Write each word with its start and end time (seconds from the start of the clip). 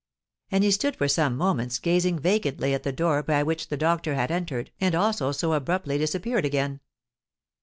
And 0.49 0.63
he 0.63 0.71
stood 0.71 0.95
for 0.95 1.07
some 1.07 1.37
moments 1.37 1.77
gazing 1.77 2.17
vacantly 2.17 2.73
at 2.73 2.81
the 2.81 2.91
door 2.91 3.21
by 3.21 3.43
which 3.43 3.67
the 3.67 3.77
doctor 3.77 4.15
had 4.15 4.31
entered 4.31 4.71
and 4.81 4.95
also 4.95 5.31
so 5.31 5.53
abruptly 5.53 5.99
disappeared 5.99 6.43
again. 6.43 6.79